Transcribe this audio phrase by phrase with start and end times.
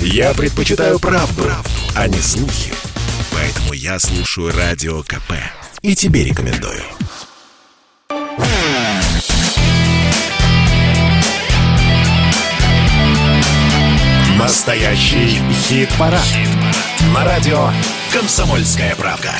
[0.00, 2.72] Я предпочитаю правду, правду, а не слухи.
[3.32, 5.32] Поэтому я слушаю Радио КП.
[5.82, 6.82] И тебе рекомендую.
[14.38, 16.22] Настоящий хит-парад.
[16.22, 16.48] Хит
[17.12, 17.70] На радио
[18.12, 19.32] «Комсомольская правка».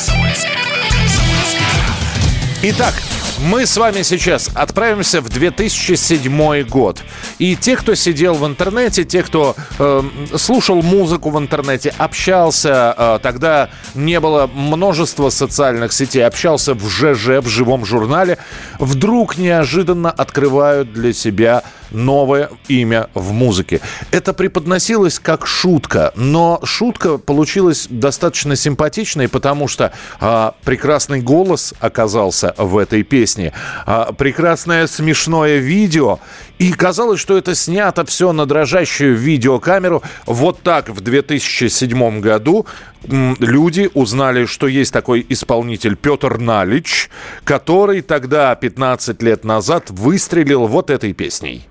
[2.62, 2.94] Итак,
[3.38, 7.02] мы с вами сейчас отправимся в 2007 год.
[7.38, 10.02] И те, кто сидел в интернете, те, кто э,
[10.36, 17.42] слушал музыку в интернете, общался, э, тогда не было множества социальных сетей, общался в ЖЖ,
[17.42, 18.38] в живом журнале,
[18.78, 23.80] вдруг неожиданно открывают для себя новое имя в музыке.
[24.10, 32.54] Это преподносилось как шутка, но шутка получилась достаточно симпатичной, потому что а, прекрасный голос оказался
[32.58, 33.52] в этой песне,
[33.86, 36.18] а, прекрасное смешное видео,
[36.58, 40.02] и казалось, что это снято все на дрожащую видеокамеру.
[40.26, 42.66] Вот так в 2007 году
[43.06, 47.10] люди узнали, что есть такой исполнитель Петр Налич,
[47.44, 51.66] который тогда, 15 лет назад, выстрелил вот этой песней.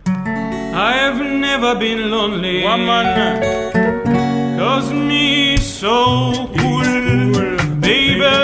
[1.66, 2.62] Never been lonely.
[2.62, 3.42] Woman.
[4.56, 6.84] Cause me so cool.
[7.80, 8.36] Baby,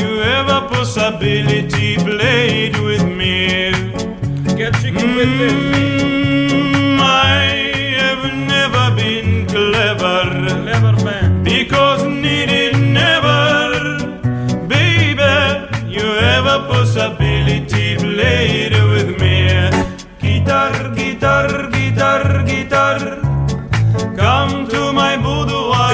[0.00, 1.98] you have a possibility.
[1.98, 3.70] Played with me.
[4.56, 5.99] Get chicken mm, with me.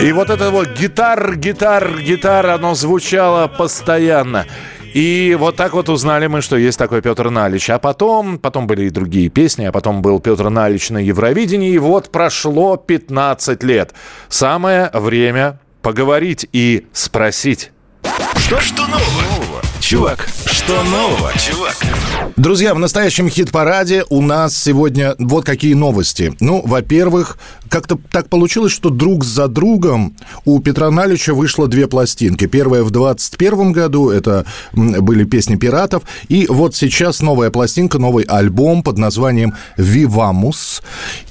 [0.06, 4.46] И вот это вот гитар, гитар, гитар, оно звучало постоянно.
[4.94, 7.68] И вот так вот узнали мы, что есть такой Петр Налич.
[7.70, 11.72] А потом, потом были и другие песни, а потом был Петр Налич на Евровидении.
[11.72, 13.94] И вот прошло 15 лет.
[14.28, 17.72] Самое время поговорить и спросить.
[18.36, 19.60] Что, что нового?
[19.80, 20.28] Чувак,
[20.66, 21.76] что нового, чувак?
[22.36, 26.34] Друзья, в настоящем хит-параде у нас сегодня вот какие новости.
[26.40, 32.46] Ну, во-первых, как-то так получилось, что друг за другом у Петра Налича вышло две пластинки.
[32.46, 36.02] Первая в 21 году, это были песни пиратов.
[36.28, 40.82] И вот сейчас новая пластинка, новый альбом под названием «Вивамус».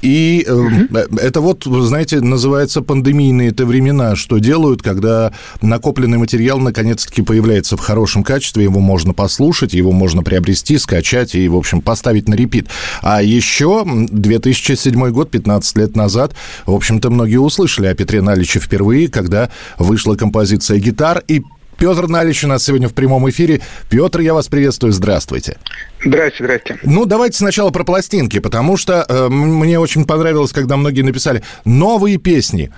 [0.02, 7.76] И э, это вот, знаете, называется пандемийные-то времена, что делают, когда накопленный материал наконец-таки появляется
[7.78, 9.25] в хорошем качестве качестве, его можно послушать,
[9.74, 12.68] его можно приобрести, скачать и, в общем, поставить на репит.
[13.02, 16.34] А еще 2007 год, 15 лет назад,
[16.66, 21.44] в общем-то, многие услышали о Петре Наличе впервые, когда вышла композиция «Гитар», и
[21.78, 23.62] Петр Налич у нас сегодня в прямом эфире.
[23.90, 25.58] Петр, я вас приветствую, здравствуйте.
[26.06, 26.78] Здрасте, здрасте.
[26.84, 32.18] Ну, давайте сначала про пластинки, потому что э, мне очень понравилось, когда многие написали новые
[32.18, 32.72] песни.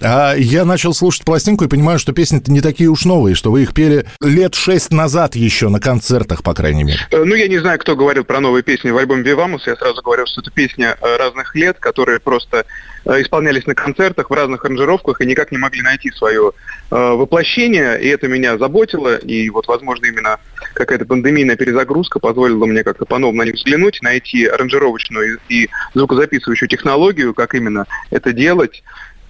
[0.00, 3.62] А я начал слушать пластинку и понимаю, что песни-то не такие уж новые, что вы
[3.62, 6.98] их пели лет шесть назад еще на концертах, по крайней мере.
[7.12, 9.64] Э, ну, я не знаю, кто говорил про новые песни в альбоме «Вивамус».
[9.68, 12.66] Я сразу говорю, что это песни э, разных лет, которые просто
[13.04, 16.50] э, исполнялись на концертах в разных аранжировках и никак не могли найти свое
[16.90, 20.38] воплощение, и это меня заботило, и вот, возможно, именно
[20.74, 27.34] какая-то пандемийная перезагрузка позволила мне как-то по-новому на них взглянуть, найти аранжировочную и звукозаписывающую технологию,
[27.34, 28.82] как именно это делать.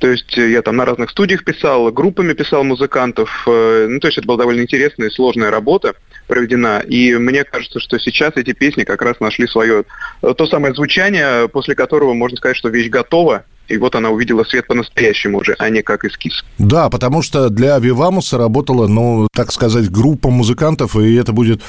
[0.03, 3.45] То есть я там на разных студиях писал, группами писал музыкантов.
[3.47, 5.95] Э, ну, то есть это была довольно интересная и сложная работа
[6.27, 6.81] проведена.
[6.81, 9.85] И мне кажется, что сейчас эти песни как раз нашли свое
[10.23, 14.45] э, то самое звучание, после которого можно сказать, что вещь готова, и вот она увидела
[14.45, 16.45] свет по-настоящему уже, а не как эскиз.
[16.59, 21.63] Да, потому что для Вивамуса работала, ну, так сказать, группа музыкантов, и это будет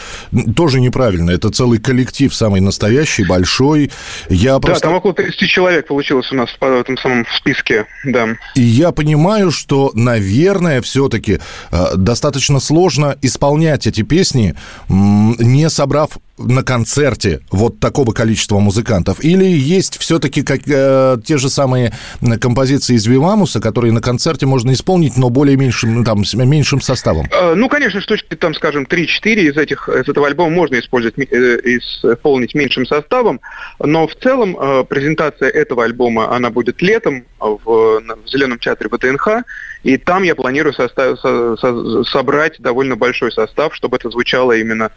[0.56, 1.32] тоже неправильно.
[1.32, 3.92] Это целый коллектив, самый настоящий, большой.
[4.30, 4.82] Я просто...
[4.82, 8.36] Да, там около 30 человек получилось у нас в этом самом списке, да.
[8.56, 11.40] И я понимаю, что, наверное, все-таки
[11.72, 14.56] э, достаточно сложно исполнять эти песни,
[14.90, 19.24] не собрав на концерте вот такого количества музыкантов?
[19.24, 21.94] Или есть все-таки как, э, те же самые
[22.42, 27.28] композиции из Вивамуса, которые на концерте можно исполнить, но более меньшим, ну, там, меньшим составом?
[27.32, 31.60] Э, ну, конечно, штучки, там, скажем, 3-4 из, этих, из этого альбома можно использовать, э,
[31.66, 33.40] исполнить меньшим составом,
[33.80, 39.44] но в целом э, презентация этого альбома, она будет летом в, в Зеленом театре ВТНХ,
[39.84, 44.92] и там я планирую состав, со, со, собрать довольно большой состав, чтобы это звучало именно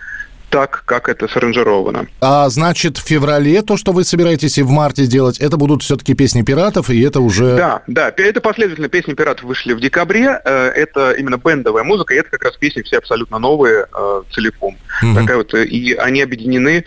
[0.50, 2.06] так, как это саранжировано.
[2.20, 6.14] А значит, в феврале то, что вы собираетесь и в марте делать, это будут все-таки
[6.14, 7.56] песни пиратов, и это уже...
[7.56, 12.18] Да, да, это последовательно песни пиратов вышли в декабре, э, это именно бендовая музыка, и
[12.18, 14.76] это как раз песни все абсолютно новые э, целиком.
[15.02, 15.14] Угу.
[15.14, 16.84] Такая вот, и они объединены,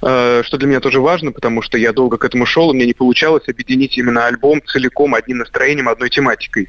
[0.00, 2.92] что для меня тоже важно, потому что я долго к этому шел, и мне не
[2.92, 6.68] получалось объединить именно альбом целиком одним настроением, одной тематикой.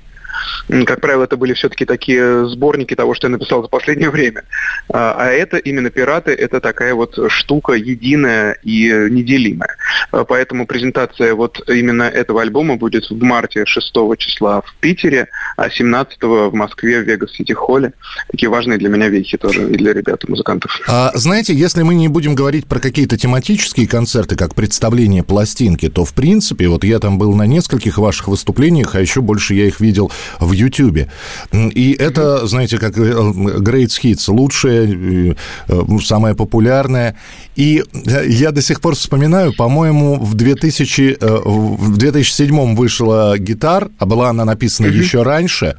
[0.85, 4.43] Как правило, это были все-таки такие сборники того, что я написал за последнее время.
[4.89, 9.75] А, а это именно «Пираты»— это такая вот штука единая и неделимая.
[10.11, 15.69] А, поэтому презентация вот именно этого альбома будет в марте 6 числа в Питере, а
[15.69, 17.93] 17 в Москве в Вегас Сити Холле.
[18.31, 20.79] Такие важные для меня вехи тоже и для ребят, и музыкантов.
[20.87, 26.05] А, знаете, если мы не будем говорить про какие-то тематические концерты, как представление пластинки, то
[26.05, 29.79] в принципе, вот я там был на нескольких ваших выступлениях, а еще больше я их
[29.79, 31.09] видел в Ютьюбе.
[31.53, 35.35] И это, знаете, как э, Great Hits, лучшее,
[35.67, 37.15] э, самое популярное.
[37.55, 37.83] И
[38.27, 44.29] я до сих пор вспоминаю, по-моему, в, 2000, э, в 2007 вышла «Гитар», а была
[44.29, 44.97] она написана mm-hmm.
[44.97, 45.77] еще раньше,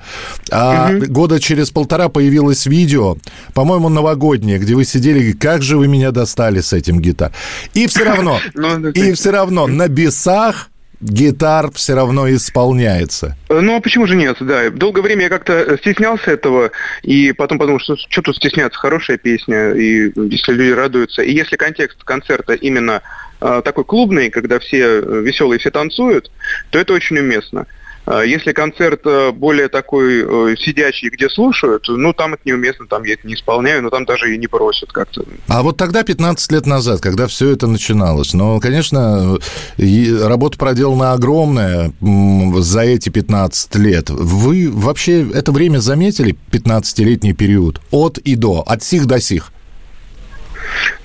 [0.50, 1.06] а mm-hmm.
[1.06, 3.16] года через полтора появилось видео,
[3.54, 7.32] по-моему, новогоднее, где вы сидели, как же вы меня достали с этим гитар.
[7.74, 13.36] И все равно, ну, и все равно на бесах гитар все равно исполняется.
[13.48, 14.70] Ну, а почему же нет, да.
[14.70, 16.70] Долгое время я как-то стеснялся этого,
[17.02, 21.22] и потом подумал, что что тут стесняться, хорошая песня, и если люди радуются.
[21.22, 23.02] И если контекст концерта именно
[23.40, 26.30] э, такой клубный, когда все веселые, все танцуют,
[26.70, 27.66] то это очень уместно.
[28.10, 33.04] А если концерт э, более такой э, сидячий, где слушают, ну, там это неуместно, там
[33.04, 35.24] я это не исполняю, но там даже и не просят как-то.
[35.46, 39.36] А вот тогда, 15 лет назад, когда все это начиналось, ну, конечно,
[39.76, 44.08] работа проделана огромная за эти 15 лет.
[44.08, 49.52] Вы вообще это время заметили, 15-летний период, от и до, от сих до сих?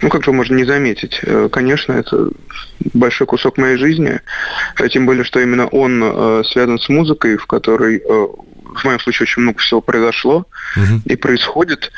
[0.01, 1.19] Ну, как же можно не заметить?
[1.23, 2.29] Э, конечно, это
[2.93, 4.19] большой кусок моей жизни,
[4.75, 8.99] а тем более, что именно он э, связан с музыкой, в которой, э, в моем
[8.99, 10.45] случае, очень много всего произошло
[10.75, 11.01] угу.
[11.05, 11.91] и происходит.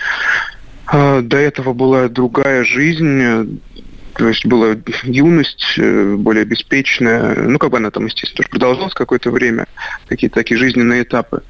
[0.92, 3.60] До этого была другая жизнь,
[4.14, 7.36] то есть была юность более беспечная.
[7.36, 9.66] Ну, как бы она там, естественно, тоже продолжалась какое-то время,
[10.08, 11.42] какие-то такие жизненные этапы.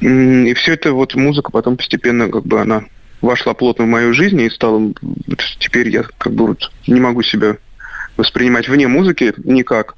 [0.00, 2.84] И все это вот музыка потом постепенно, как бы она
[3.20, 4.92] вошла плотно в мою жизнь и стала...
[5.58, 7.56] Теперь я как бы вот не могу себя
[8.16, 9.94] воспринимать вне музыки никак.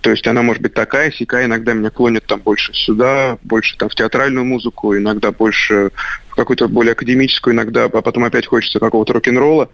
[0.00, 3.88] То есть она может быть такая, сякая, иногда меня клонит там больше сюда, больше там
[3.88, 5.90] в театральную музыку, иногда больше
[6.34, 9.68] какую-то более академическую, иногда, а потом опять хочется какого-то рок-н-ролла.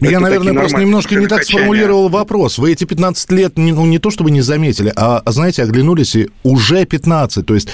[0.00, 2.58] Я, Это наверное, просто немножко не так сформулировал вопрос.
[2.58, 6.84] Вы эти 15 лет, ну, не то чтобы не заметили, а, знаете, оглянулись и уже
[6.84, 7.44] 15.
[7.44, 7.70] То есть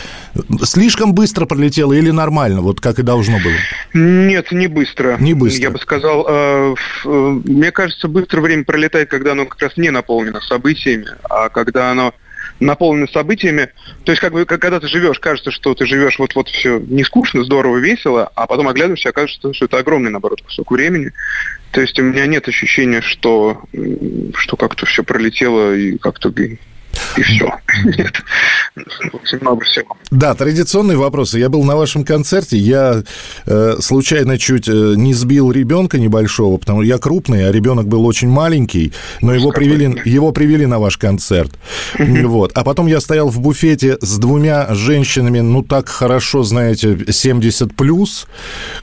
[0.63, 3.55] слишком быстро пролетело или нормально, вот как и должно было?
[3.93, 5.17] Нет, не быстро.
[5.19, 5.63] Не быстро.
[5.63, 6.75] Я бы сказал, э,
[7.05, 11.91] э, мне кажется, быстро время пролетает, когда оно как раз не наполнено событиями, а когда
[11.91, 12.15] оно
[12.61, 13.71] наполнены событиями.
[14.05, 17.45] То есть, как бы, когда ты живешь, кажется, что ты живешь вот-вот все не скучно,
[17.45, 21.13] здорово, весело, а потом оглядываешься, окажется, что это огромный, наоборот, кусок времени.
[21.73, 23.63] То есть у меня нет ощущения, что,
[24.35, 26.31] что как-то все пролетело и как-то
[27.17, 27.53] и все.
[27.85, 28.23] Нет.
[29.41, 29.97] Много всего.
[30.11, 31.39] Да, традиционные вопросы.
[31.39, 33.05] Я был на вашем концерте, я
[33.47, 38.05] э, случайно чуть э, не сбил ребенка небольшого, потому что я крупный, а ребенок был
[38.05, 41.53] очень маленький, но его привели, его привели на ваш концерт.
[41.99, 42.53] Вот.
[42.55, 48.27] А потом я стоял в буфете с двумя женщинами, ну так хорошо, знаете, 70 плюс,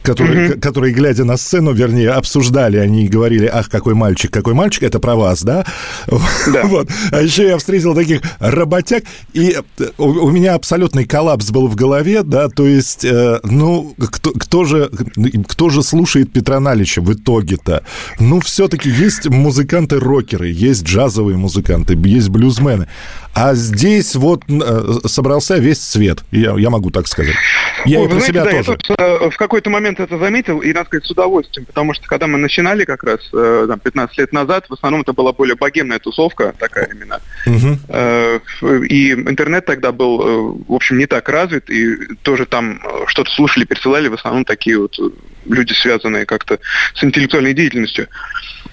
[0.04, 5.00] которые, которые, глядя на сцену, вернее, обсуждали, они говорили, ах, какой мальчик, какой мальчик, это
[5.00, 5.66] про вас, да?
[6.08, 6.62] да.
[6.72, 6.88] Вот.
[7.12, 9.04] А еще я встретил таких работяг,
[9.34, 9.58] и
[9.98, 14.64] у, у меня абсолютный коллапс был в голове, да, то есть, э, ну, кто, кто,
[14.64, 14.90] же,
[15.48, 17.84] кто же слушает Петра Налича в итоге-то?
[18.20, 22.88] Ну, все-таки есть музыканты-рокеры, есть джазовые музыканты, есть блюзмены.
[23.34, 27.36] А здесь вот э, собрался весь цвет, я, я могу так сказать.
[27.86, 28.72] Я Ой, и про знаете, себя да, тоже.
[28.72, 32.28] Я тут, в какой-то момент это заметил, и, надо сказать, с удовольствием, потому что когда
[32.28, 36.54] мы начинали как раз там, 15 лет назад, в основном это была более богемная тусовка,
[36.60, 37.22] такая именно.
[37.46, 37.78] Угу.
[37.90, 38.31] Э,
[38.62, 43.32] и интернет тогда был, э, в общем, не так развит, и тоже там э, что-то
[43.32, 44.98] слушали, пересылали, в основном такие вот
[45.46, 46.60] люди, связанные как-то
[46.94, 48.08] с интеллектуальной деятельностью.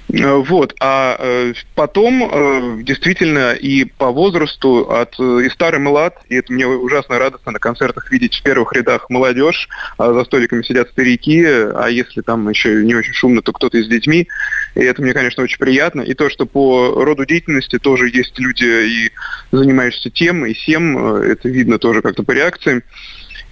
[0.08, 0.74] Вот.
[0.80, 7.52] А потом действительно и по возрасту от и старый млад, и это мне ужасно радостно
[7.52, 12.48] на концертах видеть в первых рядах молодежь, а за столиками сидят старики, а если там
[12.48, 14.28] еще не очень шумно, то кто-то с детьми.
[14.74, 16.00] И это мне, конечно, очень приятно.
[16.00, 19.12] И то, что по роду деятельности тоже есть люди и
[19.50, 22.82] занимаешься тем и всем, э, это видно тоже как-то по реакциям.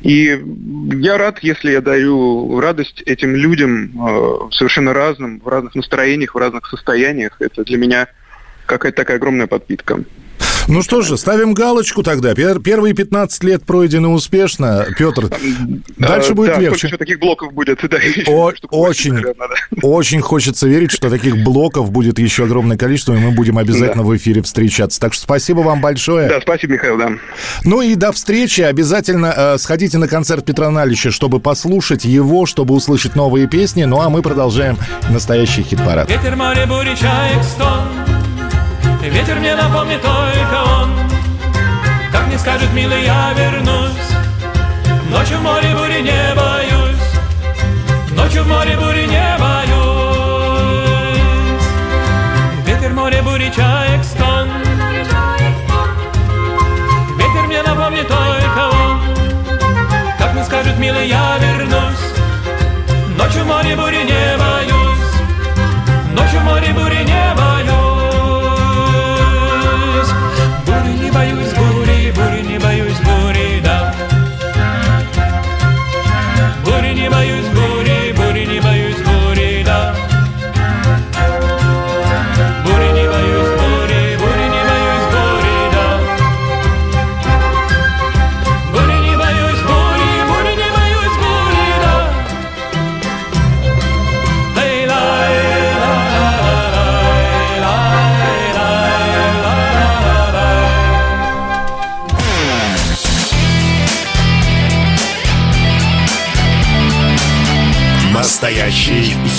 [0.01, 0.39] И
[1.01, 6.39] я рад, если я даю радость этим людям э, совершенно разным, в разных настроениях, в
[6.39, 7.37] разных состояниях.
[7.41, 8.09] Это для меня
[8.67, 10.05] какая-то такая огромная подпитка.
[10.69, 12.35] Ну что же, ставим галочку тогда.
[12.35, 14.87] Первые 15 лет пройдены успешно.
[14.99, 15.31] Петр,
[15.97, 16.89] дальше будет да, легче.
[16.89, 17.81] еще таких блоков будет?
[18.71, 19.25] Очень,
[19.83, 24.17] очень хочется верить, что таких блоков будет еще огромное количество, и мы будем обязательно в
[24.17, 25.01] эфире встречаться.
[25.01, 26.29] Так что спасибо вам большое.
[26.29, 27.13] Да, спасибо, Михаил, да.
[27.65, 28.61] Ну и до встречи.
[28.61, 33.85] Обязательно э, сходите на концерт Петра Налича, чтобы послушать его, чтобы услышать новые песни.
[33.85, 34.77] Ну а мы продолжаем
[35.11, 36.11] настоящий хит-парад.
[36.11, 38.06] Ветер, море, бури, чаек, стон.
[39.11, 40.91] Ветер мне напомнит только он.
[42.11, 43.93] Как мне скажет, милый, я вернусь.
[45.11, 47.07] Ночью в море бури не боюсь.
[48.13, 49.67] Ночью в море бури не боюсь.
[52.67, 54.49] Ветер, море, бури, чаек, стон.
[57.17, 59.01] Ветер мне напомнит только он.
[60.19, 62.07] Как мне скажет, милый, я вернусь.
[63.17, 64.16] Ночью в море бури не